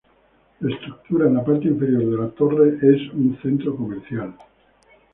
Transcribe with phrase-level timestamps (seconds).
[0.61, 4.33] La estructura en la parte inferior de la torre es un centro comercial.